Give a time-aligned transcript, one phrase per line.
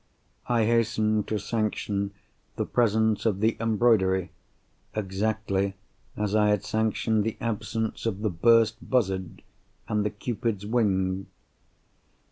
[0.47, 2.09] I hastened to sanction
[2.55, 4.31] the presence of the embroidery,
[4.95, 5.75] exactly
[6.17, 9.43] as I had sanctioned the absence of the burst buzzard
[9.87, 11.27] and the Cupid's wing.